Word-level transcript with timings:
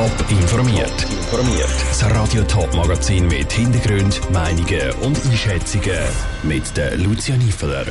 Top 0.00 0.30
informiert. 0.30 1.02
Informiert. 1.02 1.68
Das 1.90 2.02
Radio 2.04 2.42
Top 2.44 2.74
Magazin 2.74 3.28
mit 3.28 3.52
Hintergrund, 3.52 4.18
Meinungen 4.32 4.92
und 5.02 5.22
Einschätzungen 5.26 5.98
mit 6.42 6.74
der 6.74 6.96
Lucia 6.96 7.36
Niefeler. 7.36 7.84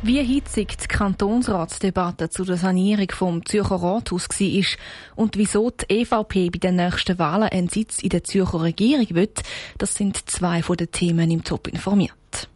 Wie 0.00 0.22
hitzig 0.22 0.78
die 0.78 0.88
Kantonsratsdebatte 0.88 2.30
zu 2.30 2.46
der 2.46 2.56
Sanierung 2.56 3.10
vom 3.10 3.44
Zürcher 3.44 3.74
Rathaus 3.82 4.30
war 4.30 4.78
und 5.16 5.36
wieso 5.36 5.68
die 5.68 6.00
EVP 6.00 6.48
bei 6.48 6.58
den 6.58 6.76
nächsten 6.76 7.18
Wahlen 7.18 7.50
einen 7.50 7.68
Sitz 7.68 7.98
in 7.98 8.08
der 8.08 8.24
Zürcher 8.24 8.62
Regierung 8.62 9.08
wird, 9.10 9.42
das 9.76 9.94
sind 9.94 10.30
zwei 10.30 10.62
von 10.62 10.78
den 10.78 10.90
Themen 10.90 11.30
im 11.30 11.44
Top 11.44 11.68
informiert. 11.68 12.48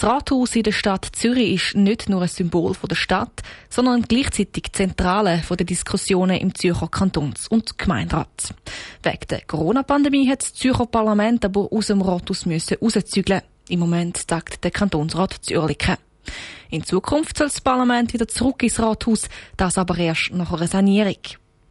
Das 0.00 0.08
Rathaus 0.08 0.54
in 0.54 0.62
der 0.62 0.70
Stadt 0.70 1.08
Zürich 1.10 1.54
ist 1.54 1.74
nicht 1.74 2.08
nur 2.08 2.22
ein 2.22 2.28
Symbol 2.28 2.72
der 2.88 2.94
Stadt, 2.94 3.42
sondern 3.68 4.02
gleichzeitig 4.02 4.70
Zentrale 4.72 5.42
der 5.50 5.66
Diskussionen 5.66 6.36
im 6.36 6.54
Zürcher 6.54 6.86
Kantons- 6.86 7.48
und 7.48 7.76
Gemeinderat. 7.78 8.54
Wegen 9.02 9.26
der 9.28 9.40
Corona-Pandemie 9.40 10.30
hat 10.30 10.42
das 10.42 10.54
Zürcher 10.54 10.86
Parlament 10.86 11.44
aber 11.44 11.72
aus 11.72 11.88
dem 11.88 12.00
Rathaus 12.00 12.46
müssen 12.46 12.76
rauszügeln. 12.80 13.42
Im 13.68 13.80
Moment 13.80 14.28
tagt 14.28 14.62
der 14.62 14.70
Kantonsrat 14.70 15.34
Zürich. 15.40 15.88
In 16.70 16.84
Zukunft 16.84 17.36
soll 17.36 17.48
das 17.48 17.60
Parlament 17.60 18.12
wieder 18.12 18.28
zurück 18.28 18.62
ins 18.62 18.78
Rathaus, 18.78 19.28
das 19.56 19.78
aber 19.78 19.98
erst 19.98 20.30
nach 20.32 20.52
einer 20.52 20.68
Sanierung. 20.68 21.18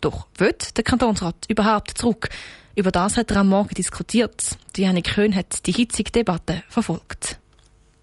Doch 0.02 0.28
wird 0.38 0.76
der 0.76 0.84
Kantonsrat 0.84 1.46
überhaupt 1.48 1.98
zurück? 1.98 2.28
Über 2.76 2.92
das 2.92 3.16
hat 3.16 3.32
er 3.32 3.38
am 3.38 3.48
Morgen 3.48 3.74
diskutiert. 3.74 4.58
Diane 4.76 5.02
Köhn 5.02 5.34
hat 5.34 5.66
die 5.66 5.72
hitzige 5.72 6.12
Debatte 6.12 6.64
verfolgt. 6.68 7.40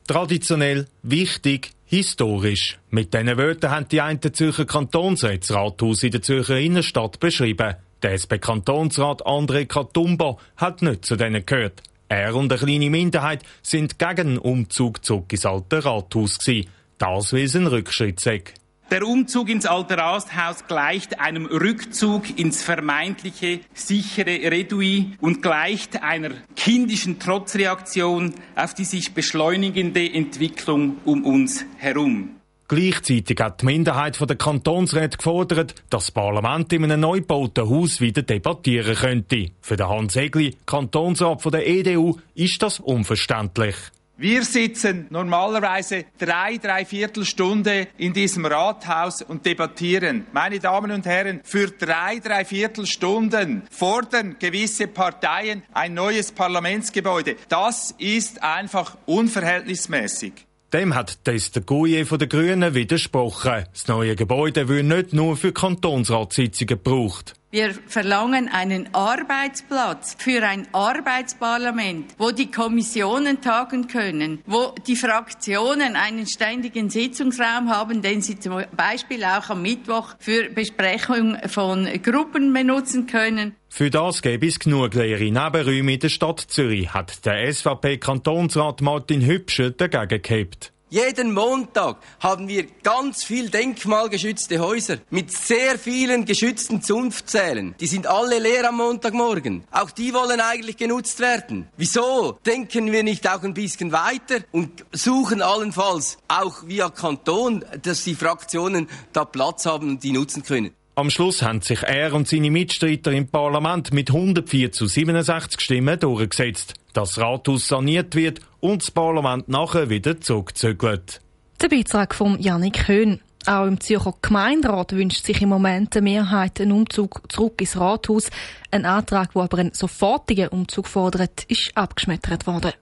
Traditionell, 0.06 0.86
wichtig, 1.02 1.70
historisch. 1.86 2.78
Mit 2.90 3.14
diesen 3.14 3.38
Wörtern 3.38 3.70
haben 3.70 3.88
die 3.88 4.02
einen 4.02 4.20
Zürcher 4.20 4.66
Kantonsräte 4.66 5.48
das 5.48 5.56
Rathaus 5.56 6.02
in 6.02 6.10
der 6.10 6.20
Zürcher 6.20 6.58
Innenstadt 6.58 7.18
beschrieben. 7.20 7.76
Der 8.02 8.12
SP-Kantonsrat 8.12 9.24
André 9.24 9.64
Katumba 9.64 10.36
hat 10.58 10.82
nicht 10.82 11.06
zu 11.06 11.16
denen 11.16 11.46
gehört. 11.46 11.82
Er 12.08 12.34
und 12.34 12.52
eine 12.52 12.60
kleine 12.60 12.90
Minderheit 12.90 13.44
sind 13.62 13.98
gegen 13.98 14.28
den 14.28 14.38
Umzug 14.38 15.02
zurück 15.02 15.32
ins 15.32 15.46
alte 15.46 15.82
Rathaus 15.82 16.38
gewesen. 16.38 16.68
Das 16.98 17.32
will 17.32 17.50
ein 17.54 17.66
Rückschritt 17.66 18.20
sagen. 18.20 18.52
Der 18.90 19.06
Umzug 19.06 19.48
ins 19.48 19.64
alte 19.64 19.96
Rathaus 19.96 20.66
gleicht 20.66 21.18
einem 21.18 21.46
Rückzug 21.46 22.38
ins 22.38 22.62
vermeintliche 22.62 23.60
sichere 23.72 24.50
Redui 24.50 25.16
und 25.20 25.42
gleicht 25.42 26.02
einer 26.02 26.30
kindischen 26.54 27.18
Trotzreaktion 27.18 28.34
auf 28.54 28.74
die 28.74 28.84
sich 28.84 29.14
beschleunigende 29.14 30.12
Entwicklung 30.12 30.98
um 31.04 31.24
uns 31.24 31.64
herum. 31.78 32.36
Gleichzeitig 32.68 33.38
hat 33.40 33.62
die 33.62 33.66
Minderheit 33.66 34.18
der 34.20 34.36
Kantonsräte 34.36 35.18
gefordert, 35.18 35.74
dass 35.90 36.06
das 36.06 36.10
Parlament 36.10 36.72
in 36.72 36.84
einem 36.84 37.00
neu 37.00 37.20
gebauten 37.20 37.68
Haus 37.68 38.00
wieder 38.00 38.22
debattieren 38.22 38.94
könnte. 38.94 39.50
Für 39.60 39.76
den 39.76 39.88
Hans 39.88 40.16
Egli, 40.16 40.56
Kantonsrat 40.66 41.44
der 41.52 41.66
EDU, 41.66 42.18
ist 42.34 42.62
das 42.62 42.80
unverständlich. 42.80 43.76
Wir 44.16 44.44
sitzen 44.44 45.06
normalerweise 45.10 46.04
drei, 46.18 46.58
drei 46.58 46.84
Viertelstunde 46.84 47.88
in 47.98 48.12
diesem 48.12 48.46
Rathaus 48.46 49.22
und 49.22 49.44
debattieren. 49.44 50.28
Meine 50.32 50.60
Damen 50.60 50.92
und 50.92 51.04
Herren, 51.04 51.40
für 51.42 51.66
drei, 51.66 52.20
drei 52.20 52.44
Viertelstunden 52.44 53.62
fordern 53.72 54.36
gewisse 54.38 54.86
Parteien 54.86 55.64
ein 55.72 55.94
neues 55.94 56.30
Parlamentsgebäude. 56.30 57.34
Das 57.48 57.92
ist 57.98 58.40
einfach 58.40 58.96
unverhältnismäßig. 59.06 60.46
Dem 60.72 60.94
hat 60.94 61.24
Tester 61.24 61.60
Gouye 61.60 62.04
von 62.04 62.20
den 62.20 62.28
Grünen 62.28 62.74
widersprochen. 62.74 63.64
Das 63.72 63.88
neue 63.88 64.14
Gebäude 64.14 64.68
wird 64.68 64.84
nicht 64.84 65.12
nur 65.12 65.36
für 65.36 65.52
Kantonsratssitzungen 65.52 66.66
gebraucht. 66.66 67.34
Wir 67.54 67.72
verlangen 67.86 68.48
einen 68.48 68.92
Arbeitsplatz 68.96 70.16
für 70.18 70.42
ein 70.42 70.66
Arbeitsparlament, 70.72 72.16
wo 72.18 72.32
die 72.32 72.50
Kommissionen 72.50 73.42
tagen 73.42 73.86
können, 73.86 74.40
wo 74.44 74.74
die 74.88 74.96
Fraktionen 74.96 75.94
einen 75.94 76.26
ständigen 76.26 76.90
Sitzungsraum 76.90 77.70
haben, 77.70 78.02
den 78.02 78.22
sie 78.22 78.40
zum 78.40 78.60
Beispiel 78.76 79.22
auch 79.22 79.50
am 79.50 79.62
Mittwoch 79.62 80.16
für 80.18 80.50
Besprechung 80.50 81.38
von 81.46 81.88
Gruppen 82.02 82.52
benutzen 82.52 83.06
können. 83.06 83.54
Für 83.68 83.88
das 83.88 84.20
gäbe 84.20 84.48
es 84.48 84.58
genug 84.58 84.94
leere 84.94 85.22
Nebenräume 85.22 85.94
in 85.94 86.00
der 86.00 86.08
Stadt 86.08 86.40
Zürich, 86.40 86.92
hat 86.92 87.24
der 87.24 87.52
SVP-Kantonsrat 87.52 88.80
Martin 88.80 89.24
Hübscher 89.24 89.70
dagegen 89.70 90.22
gehabt. 90.22 90.73
Jeden 90.94 91.32
Montag 91.32 91.96
haben 92.20 92.46
wir 92.46 92.68
ganz 92.84 93.24
viel 93.24 93.50
denkmalgeschützte 93.50 94.60
Häuser 94.60 94.98
mit 95.10 95.32
sehr 95.32 95.76
vielen 95.76 96.24
geschützten 96.24 96.82
Zunftzählen. 96.82 97.74
Die 97.80 97.88
sind 97.88 98.06
alle 98.06 98.38
leer 98.38 98.68
am 98.68 98.76
Montagmorgen. 98.76 99.64
Auch 99.72 99.90
die 99.90 100.14
wollen 100.14 100.40
eigentlich 100.40 100.76
genutzt 100.76 101.18
werden. 101.18 101.66
Wieso 101.76 102.38
denken 102.46 102.92
wir 102.92 103.02
nicht 103.02 103.28
auch 103.28 103.42
ein 103.42 103.54
bisschen 103.54 103.90
weiter 103.90 104.44
und 104.52 104.84
suchen 104.92 105.42
allenfalls 105.42 106.16
auch 106.28 106.64
via 106.68 106.90
Kanton, 106.90 107.64
dass 107.82 108.04
die 108.04 108.14
Fraktionen 108.14 108.88
da 109.12 109.24
Platz 109.24 109.66
haben 109.66 109.88
und 109.88 110.04
die 110.04 110.12
nutzen 110.12 110.44
können? 110.44 110.70
Am 110.94 111.10
Schluss 111.10 111.42
haben 111.42 111.60
sich 111.60 111.82
er 111.82 112.14
und 112.14 112.28
seine 112.28 112.52
Mitstreiter 112.52 113.10
im 113.10 113.26
Parlament 113.26 113.92
mit 113.92 114.10
104 114.10 114.70
zu 114.70 114.86
67 114.86 115.60
Stimmen 115.60 115.98
durchgesetzt, 115.98 116.74
dass 116.92 117.14
das 117.14 117.18
Rathaus 117.18 117.66
saniert 117.66 118.14
wird 118.14 118.42
und 118.64 118.80
das 118.80 118.90
Parlament 118.90 119.46
nachher 119.46 119.90
wieder 119.90 120.18
zurückzügelt. 120.22 121.20
Der 121.60 121.68
Beitrag 121.68 122.14
von 122.14 122.40
Janik 122.40 122.88
Höhn. 122.88 123.20
Auch 123.44 123.66
im 123.66 123.78
Zürcher 123.78 124.14
Gemeinderat 124.22 124.92
wünscht 124.92 125.26
sich 125.26 125.42
im 125.42 125.50
Moment 125.50 125.94
eine 125.94 126.02
Mehrheit 126.02 126.62
einen 126.62 126.72
Umzug 126.72 127.30
zurück 127.30 127.60
ins 127.60 127.78
Rathaus. 127.78 128.30
Ein 128.70 128.86
Antrag, 128.86 129.34
der 129.34 129.42
aber 129.42 129.58
einen 129.58 129.74
sofortigen 129.74 130.48
Umzug 130.48 130.88
fordert, 130.88 131.44
ist 131.48 131.72
abgeschmettert 131.74 132.46
worden. 132.46 132.72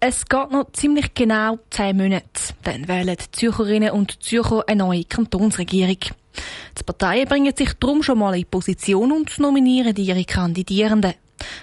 Es 0.00 0.24
geht 0.24 0.50
noch 0.50 0.72
ziemlich 0.72 1.12
genau 1.12 1.58
zehn 1.68 1.94
Monate. 1.94 2.54
Dann 2.62 2.88
wählen 2.88 3.16
die 3.20 3.32
Zürcherinnen 3.32 3.90
und 3.90 4.22
Zürcher 4.22 4.64
eine 4.66 4.82
neue 4.82 5.04
Kantonsregierung. 5.04 5.98
Die 6.78 6.84
Parteien 6.86 7.28
bringen 7.28 7.54
sich 7.54 7.74
darum 7.74 8.02
schon 8.02 8.18
mal 8.18 8.34
in 8.34 8.46
Position 8.46 9.12
und 9.12 9.38
nominieren 9.38 9.94
ihre 9.96 10.24
Kandidierenden. 10.24 11.12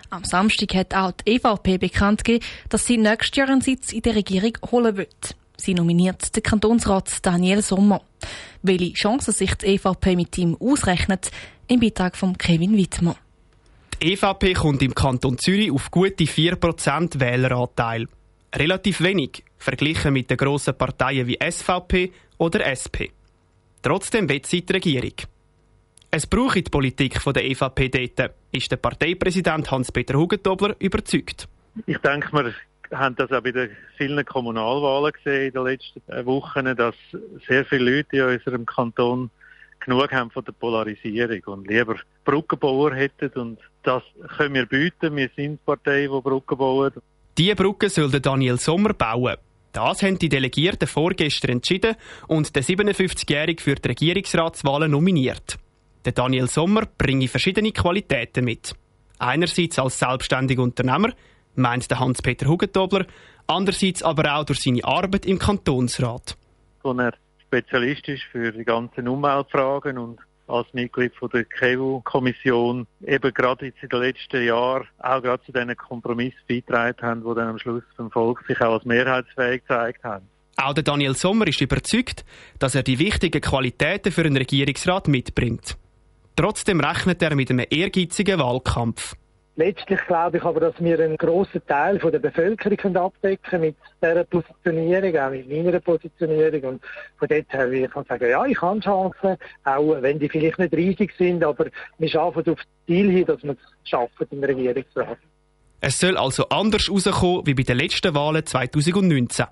Am 0.09 0.23
Samstag 0.23 0.73
hat 0.75 0.95
auch 0.95 1.11
die 1.11 1.35
EVP 1.35 1.77
bekannt 1.77 2.23
gegeben, 2.23 2.45
dass 2.69 2.85
sie 2.85 2.97
nächstes 2.97 3.37
Jahr 3.37 3.49
einen 3.49 3.61
Sitz 3.61 3.93
in 3.93 4.01
der 4.01 4.15
Regierung 4.15 4.57
holen 4.71 4.97
wird. 4.97 5.35
Sie 5.57 5.73
nominiert 5.73 6.35
den 6.35 6.43
Kantonsrat 6.43 7.25
Daniel 7.25 7.61
Sommer. 7.61 8.01
Welche 8.61 8.93
Chancen 8.93 9.33
sich 9.33 9.53
die 9.55 9.75
EVP 9.75 10.15
mit 10.15 10.37
ihm 10.37 10.55
ausrechnet, 10.59 11.31
im 11.67 11.79
Beitrag 11.79 12.15
von 12.15 12.37
Kevin 12.37 12.75
Wittmer. 12.75 13.15
Die 14.01 14.13
EVP 14.13 14.53
kommt 14.53 14.81
im 14.81 14.95
Kanton 14.95 15.37
Zürich 15.37 15.71
auf 15.71 15.91
gute 15.91 16.23
4% 16.23 17.19
Wähleranteil 17.19 18.07
relativ 18.55 19.01
wenig 19.01 19.43
verglichen 19.57 20.13
mit 20.13 20.29
den 20.29 20.37
grossen 20.37 20.77
Parteien 20.77 21.27
wie 21.27 21.37
SVP 21.37 22.11
oder 22.37 22.65
SP. 22.65 23.11
Trotzdem 23.81 24.27
will 24.29 24.41
sie 24.45 24.65
die 24.65 24.73
Regierung. 24.73 25.13
Es 26.11 26.25
braucht 26.25 26.55
die 26.55 26.63
Politik 26.63 27.21
der 27.23 27.45
EVP 27.45 27.89
dort, 27.89 28.33
ist 28.51 28.71
der 28.71 28.77
Parteipräsident 28.77 29.69
Hans-Peter 29.69 30.15
Hugentobler 30.15 30.75
überzeugt. 30.79 31.47
Ich 31.85 31.99
denke, 31.99 32.31
wir 32.33 32.53
haben 32.97 33.15
das 33.15 33.31
auch 33.31 33.41
bei 33.41 33.51
den 33.51 33.69
vielen 33.95 34.25
Kommunalwahlen 34.25 35.13
gesehen 35.13 35.47
in 35.47 35.53
den 35.53 35.65
letzten 35.65 36.25
Wochen, 36.25 36.75
dass 36.75 36.95
sehr 37.47 37.63
viele 37.63 37.97
Leute 37.97 38.17
in 38.17 38.23
unserem 38.23 38.65
Kanton 38.65 39.29
genug 39.79 40.11
haben 40.11 40.31
von 40.31 40.43
der 40.43 40.51
Polarisierung 40.53 41.41
und 41.45 41.67
lieber 41.67 41.95
Brückenbauer 42.25 42.95
hätten. 42.95 43.29
Und 43.39 43.59
das 43.83 44.01
können 44.35 44.55
wir 44.55 44.65
bieten. 44.65 45.15
Wir 45.15 45.29
sind 45.35 45.63
Partei, 45.63 46.07
die 46.11 46.21
Brücken 46.21 46.57
bauen. 46.57 46.93
Diese 47.37 47.55
Brücke 47.55 47.87
soll 47.87 48.09
Daniel 48.09 48.57
Sommer 48.57 48.93
bauen. 48.93 49.37
Das 49.73 50.01
haben 50.01 50.17
die 50.17 50.29
Delegierten 50.29 50.87
vorgestern 50.87 51.51
entschieden 51.51 51.95
und 52.27 52.55
der 52.55 52.63
57-Jährige 52.63 53.61
für 53.61 53.75
die 53.75 53.89
Regierungsratswahlen 53.89 54.89
nominiert. 54.89 55.59
Der 56.05 56.13
Daniel 56.13 56.47
Sommer 56.47 56.83
bringe 56.97 57.27
verschiedene 57.27 57.71
Qualitäten 57.71 58.45
mit. 58.45 58.73
Einerseits 59.17 59.77
als 59.79 59.99
selbstständiger 59.99 60.63
Unternehmer, 60.63 61.11
meint 61.55 61.91
der 61.91 61.99
Hans-Peter 61.99 62.47
Hugentobler, 62.47 63.05
andererseits 63.47 64.01
aber 64.01 64.35
auch 64.35 64.45
durch 64.45 64.61
seine 64.61 64.83
Arbeit 64.85 65.25
im 65.25 65.39
Kantonsrat. 65.39 66.37
Wo 66.83 66.93
er 66.93 67.13
Spezialist 67.45 68.07
ist 68.07 68.23
für 68.31 68.51
die 68.51 68.63
ganzen 68.63 69.07
Umweltfragen 69.07 69.97
und 69.97 70.19
als 70.47 70.67
Mitglied 70.73 71.13
von 71.15 71.29
der 71.29 71.43
KEU-Kommission 71.45 72.87
eben 73.05 73.33
gerade 73.33 73.67
jetzt 73.67 73.83
in 73.83 73.89
den 73.89 73.99
letzten 73.99 74.45
Jahren 74.45 74.87
auch 74.99 75.21
gerade 75.21 75.43
zu 75.43 75.51
diesen 75.51 75.75
Kompromissen 75.75 76.39
beigetragen 76.47 77.01
haben, 77.01 77.23
die 77.23 77.35
dann 77.35 77.49
am 77.49 77.59
Schluss 77.59 77.83
vom 77.95 78.09
Volk 78.09 78.43
sich 78.47 78.59
auch 78.61 78.73
als 78.73 78.85
mehrheitsfähig 78.85 79.61
gezeigt 79.61 80.03
haben. 80.03 80.25
Auch 80.57 80.73
der 80.73 80.83
Daniel 80.83 81.15
Sommer 81.15 81.47
ist 81.47 81.61
überzeugt, 81.61 82.25
dass 82.57 82.75
er 82.75 82.83
die 82.83 82.99
wichtigen 82.99 83.41
Qualitäten 83.41 84.11
für 84.11 84.23
einen 84.23 84.37
Regierungsrat 84.37 85.07
mitbringt. 85.07 85.77
Trotzdem 86.35 86.79
rechnet 86.79 87.21
er 87.21 87.35
mit 87.35 87.49
einem 87.49 87.65
ehrgeizigen 87.69 88.39
Wahlkampf. 88.39 89.15
Letztlich 89.59 89.99
glaube 90.07 90.37
ich 90.37 90.43
aber, 90.43 90.61
dass 90.61 90.75
wir 90.79 90.97
einen 91.01 91.17
grossen 91.17 91.61
Teil 91.67 91.99
von 91.99 92.13
der 92.13 92.19
Bevölkerung 92.19 92.95
abdecken 92.95 93.59
mit 93.59 93.75
dieser 94.01 94.23
Positionierung, 94.23 95.17
auch 95.17 95.31
mit 95.31 95.49
meiner 95.49 95.81
Positionierung. 95.81 96.61
Und 96.63 96.81
von 97.17 97.27
dort 97.27 97.45
her 97.49 97.69
ich 97.69 97.91
sagen, 97.91 98.29
ja, 98.29 98.45
ich 98.45 98.61
habe 98.61 98.79
Chancen, 98.79 99.35
auch 99.65 100.01
wenn 100.01 100.17
die 100.17 100.29
vielleicht 100.29 100.59
nicht 100.59 100.73
riesig 100.73 101.13
sind, 101.17 101.43
aber 101.43 101.65
wir 101.97 102.21
arbeiten 102.21 102.51
auf 102.51 102.59
das 102.59 102.67
Ziel 102.87 103.11
hin, 103.11 103.25
dass 103.25 103.43
wir 103.43 103.51
es 103.51 103.89
schaffen 103.89 104.27
im 104.31 104.41
Regierungsrat. 104.41 105.17
Es 105.81 105.99
soll 105.99 106.15
also 106.15 106.47
anders 106.47 106.87
herauskommen 106.87 107.45
wie 107.45 107.53
bei 107.53 107.63
den 107.63 107.79
letzten 107.79 108.15
Wahlen 108.15 108.45
2019. 108.45 109.45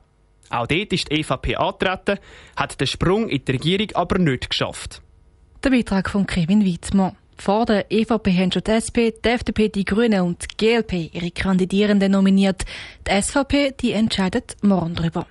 Auch 0.50 0.68
dort 0.68 0.94
ist 0.94 1.12
die 1.12 1.20
EVP 1.20 1.58
angetreten, 1.58 2.18
hat 2.56 2.80
den 2.80 2.88
Sprung 2.88 3.28
in 3.28 3.44
die 3.44 3.52
Regierung 3.52 3.88
aber 3.94 4.20
nicht 4.20 4.50
geschafft. 4.50 5.02
Der 5.64 5.72
Beitrag 5.72 6.12
von 6.12 6.28
Kevin 6.28 6.64
Wittmann. 6.64 7.16
Vor 7.36 7.66
der 7.66 7.92
EVP 7.92 8.32
haben 8.32 8.52
schon 8.52 8.64
die 8.64 8.72
SP, 8.78 9.10
die 9.10 9.30
FDP, 9.30 9.70
die 9.70 9.86
Grünen 9.86 10.22
und 10.22 10.44
die 10.44 10.58
GLP 10.58 11.16
ihre 11.16 11.32
Kandidierenden 11.32 12.12
nominiert. 12.12 12.64
Die 13.08 13.22
SVP, 13.22 13.74
die 13.82 13.92
entscheidet 13.94 14.56
morgen 14.62 14.94
darüber. 14.94 15.26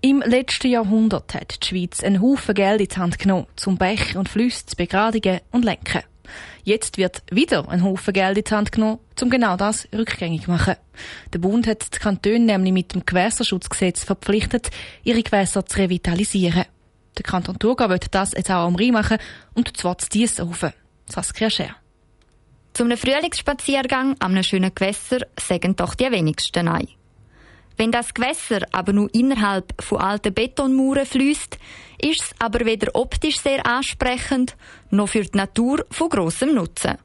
Im 0.00 0.20
letzten 0.20 0.68
Jahrhundert 0.68 1.32
hat 1.34 1.62
die 1.62 1.66
Schweiz 1.66 2.02
einen 2.02 2.20
Haufen 2.20 2.56
Geld 2.56 2.80
in 2.80 2.88
die 2.88 2.96
Hand 2.96 3.20
genommen, 3.20 3.46
um 3.64 3.78
Bäche 3.78 4.18
und 4.18 4.28
Flüsse 4.28 4.66
zu 4.66 4.76
begradigen 4.76 5.40
und 5.52 5.64
lenken. 5.64 6.02
Jetzt 6.64 6.98
wird 6.98 7.22
wieder 7.30 7.68
ein 7.68 7.84
Haufen 7.84 8.12
Geld 8.12 8.36
in 8.36 8.44
die 8.44 8.54
Hand 8.54 8.72
genommen, 8.72 8.98
um 9.22 9.30
genau 9.30 9.56
das 9.56 9.86
rückgängig 9.94 10.42
zu 10.42 10.50
machen. 10.50 10.74
Der 11.32 11.38
Bund 11.38 11.68
hat 11.68 11.94
die 11.94 11.98
Kantone 12.00 12.40
nämlich 12.40 12.72
mit 12.72 12.94
dem 12.94 13.06
Gewässerschutzgesetz 13.06 14.02
verpflichtet, 14.02 14.70
ihre 15.04 15.22
Gewässer 15.22 15.64
zu 15.64 15.78
revitalisieren. 15.78 16.64
Der 17.16 17.24
Kanton 17.24 17.58
Thurgau 17.58 17.88
will 17.88 18.00
das 18.10 18.32
jetzt 18.32 18.50
auch 18.50 18.66
am 18.66 18.76
Rhein 18.76 18.92
machen 18.92 19.18
und 19.54 19.76
zwar 19.76 19.98
zu 19.98 20.08
Diessenhofen. 20.08 20.72
Saskia 21.08 21.50
Scher. 21.50 21.76
Zum 22.74 22.94
Frühlingsspaziergang 22.94 24.16
am 24.18 24.42
schönen 24.42 24.74
Gewässer 24.74 25.20
sagen 25.40 25.76
doch 25.76 25.94
die 25.94 26.10
wenigsten 26.10 26.66
Nein. 26.66 26.88
Wenn 27.78 27.92
das 27.92 28.14
Gewässer 28.14 28.66
aber 28.72 28.92
nur 28.92 29.12
innerhalb 29.14 29.72
von 29.82 29.98
alten 29.98 30.32
Betonmauern 30.32 31.06
fließt, 31.06 31.58
ist 32.00 32.20
es 32.22 32.30
aber 32.38 32.64
weder 32.64 32.94
optisch 32.94 33.38
sehr 33.40 33.66
ansprechend, 33.66 34.56
noch 34.90 35.08
für 35.08 35.22
die 35.22 35.36
Natur 35.36 35.84
von 35.90 36.08
grossem 36.08 36.54
Nutzen. 36.54 36.96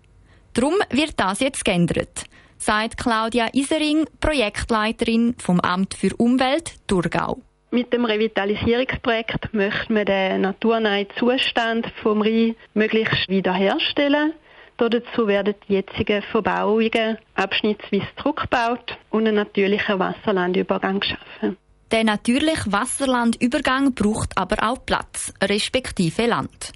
Darum 0.54 0.76
wird 0.90 1.14
das 1.18 1.40
jetzt 1.40 1.64
geändert, 1.64 2.26
sagt 2.58 2.98
Claudia 2.98 3.50
Isering, 3.54 4.06
Projektleiterin 4.20 5.36
vom 5.38 5.60
Amt 5.62 5.94
für 5.94 6.16
Umwelt 6.18 6.74
Thurgau. 6.88 7.42
Mit 7.74 7.94
dem 7.94 8.04
Revitalisierungsprojekt 8.04 9.54
möchten 9.54 9.96
wir 9.96 10.04
den 10.04 10.42
naturnahen 10.42 11.08
Zustand 11.18 11.88
vom 12.04 12.22
Rhein 12.22 12.58
möglichst 12.74 13.30
wiederherstellen. 13.30 14.34
Dazu 14.76 15.26
werden 15.26 15.56
die 15.70 15.76
jetzigen 15.76 16.22
Verbauungen 16.22 17.18
abschnittsweise 17.36 18.08
zurückgebaut 18.18 18.98
und 19.10 19.26
einen 19.26 19.36
natürlichen 19.36 20.00
Wasserlandübergang 20.00 21.00
geschaffen. 21.00 21.56
Der 21.92 22.04
natürliche 22.04 22.70
Wasserlandübergang 22.70 23.94
braucht 23.94 24.38
aber 24.38 24.70
auch 24.70 24.86
Platz, 24.86 25.34
respektive 25.42 26.26
Land. 26.26 26.74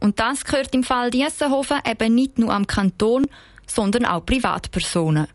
Und 0.00 0.20
das 0.20 0.44
gehört 0.44 0.74
im 0.74 0.84
Fall 0.84 1.10
Diessenhofen 1.10 1.78
eben 1.90 2.14
nicht 2.14 2.38
nur 2.38 2.52
am 2.52 2.66
Kanton, 2.66 3.26
sondern 3.66 4.04
auch 4.04 4.26
Privatpersonen. 4.26 5.28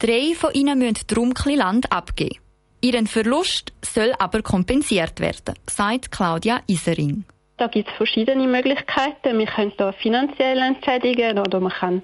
Drei 0.00 0.34
von 0.34 0.52
ihnen 0.52 0.80
müssen 0.80 1.06
darum 1.06 1.32
Land 1.46 1.92
abgeben. 1.92 2.41
Ihren 2.84 3.06
Verlust 3.06 3.72
soll 3.80 4.12
aber 4.18 4.42
kompensiert 4.42 5.20
werden, 5.20 5.54
sagt 5.70 6.10
Claudia 6.10 6.62
Isering. 6.66 7.24
Da 7.56 7.68
gibt 7.68 7.88
es 7.88 7.94
verschiedene 7.94 8.48
Möglichkeiten. 8.48 9.38
Wir 9.38 9.46
können 9.46 9.72
hier 9.76 9.92
finanziell 10.02 10.58
entschädigen 10.58 11.38
oder 11.38 11.60
man 11.60 11.70
kann 11.70 12.02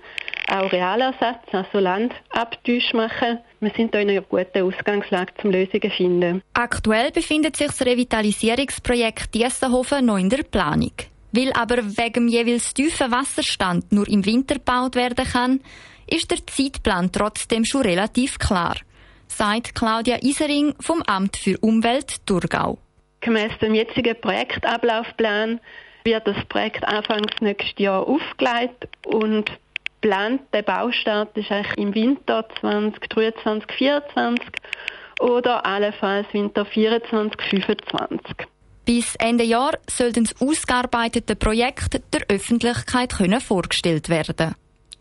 auch 0.49 0.71
Realersatz, 0.71 1.43
also 1.51 1.81
Landabtausch 1.81 2.93
machen. 2.93 3.41
Wir 3.59 3.73
sind 3.77 3.93
hier 3.93 4.03
in 4.03 4.11
einer 4.11 4.21
guten 4.21 4.63
Ausgangslage, 4.63 5.33
zum 5.41 5.51
Lösungen 5.51 5.83
zu 5.83 5.91
finden. 5.91 6.43
Aktuell 6.55 7.11
befindet 7.11 7.57
sich 7.57 7.67
das 7.67 7.85
Revitalisierungsprojekt 7.85 9.35
Diessenhofen 9.35 10.07
noch 10.07 10.19
in 10.19 10.31
der 10.31 10.45
Planung. 10.45 10.93
Weil 11.33 11.53
aber 11.55 11.79
wegen 11.79 12.29
jeweils 12.29 12.73
tiefen 12.73 13.11
Wasserstand 13.11 13.91
nur 13.91 14.07
im 14.07 14.25
Winter 14.25 14.55
gebaut 14.55 14.95
werden 14.95 15.27
kann, 15.27 15.61
ist 16.07 16.31
der 16.31 16.47
Zeitplan 16.47 17.11
trotzdem 17.11 17.65
schon 17.65 17.83
relativ 17.83 18.39
klar 18.39 18.77
sagt 19.31 19.75
Claudia 19.75 20.19
Isering 20.23 20.75
vom 20.81 21.03
Amt 21.03 21.37
für 21.37 21.59
Umwelt 21.59 22.27
Thurgau. 22.27 22.79
Gemäss 23.21 23.53
dem 23.61 23.75
jetzigen 23.75 24.21
Projektablaufplan 24.21 25.61
wird 26.05 26.27
das 26.27 26.45
Projekt 26.47 26.87
anfangs 26.87 27.33
nächstes 27.41 27.79
Jahr 27.79 28.07
aufgelegt 28.07 28.89
und 29.07 29.51
plant 30.01 30.43
der 30.53 30.63
Baustart 30.63 31.37
ist 31.37 31.51
eigentlich 31.51 31.79
im 31.79 31.95
Winter 31.95 32.49
2023 32.61 33.09
2024 33.13 34.49
oder 35.21 35.67
allenfalls 35.67 36.27
Winter 36.33 36.65
24 36.65 37.41
25. 37.51 38.47
Bis 38.85 39.17
Ende 39.17 39.45
Jahr 39.45 39.73
soll 39.87 40.13
das 40.13 40.35
ausgearbeitete 40.41 41.37
Projekt 41.37 42.01
der 42.15 42.23
Öffentlichkeit 42.29 43.15
können 43.17 43.41
vorgestellt 43.41 44.09
werden. 44.09 44.55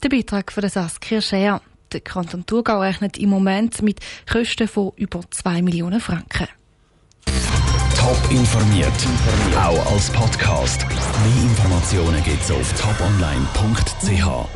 Der 0.04 0.10
Beitrag 0.10 0.52
von 0.52 0.68
Saskia 0.68 1.22
Schär. 1.22 1.62
Der 1.92 2.02
Kanton 2.02 2.46
Thurgau 2.46 2.82
rechnet 2.82 3.18
im 3.18 3.30
Moment 3.30 3.82
mit 3.82 4.00
Kosten 4.30 4.68
von 4.68 4.92
über 4.96 5.22
2 5.30 5.62
Millionen 5.62 6.00
Franken. 6.00 6.48
Top 7.96 8.32
informiert, 8.32 8.92
auch 9.58 9.92
als 9.92 10.10
Podcast. 10.12 10.86
Mehr 10.88 11.44
Informationen 11.44 12.24
gibt 12.24 12.42
es 12.42 12.52
auf 12.52 12.74
toponline.ch. 12.74 14.48